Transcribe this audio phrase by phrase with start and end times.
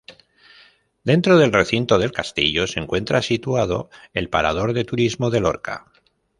[1.03, 5.91] Dentro del recinto del castillo se encuentra situado el Parador de Turismo de Lorca.